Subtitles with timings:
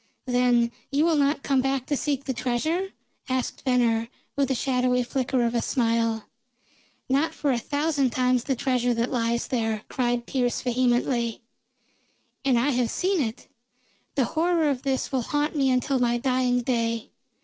[0.25, 2.89] "Then you will not come back to seek the treasure?"
[3.29, 6.25] asked Venner, with a shadowy flicker of a smile.
[7.07, 11.43] "Not for a thousand times the treasure that lies there!" cried Pearse vehemently.
[12.43, 13.47] "And I have seen it!
[14.15, 17.11] The horror of this will haunt me until my dying day.